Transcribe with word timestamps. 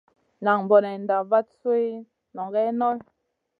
Nan 0.43 0.59
bonenda 0.69 1.17
vat 1.29 1.47
sui 1.59 1.85
nʼongue 2.33 2.61
Noy. 2.79 2.97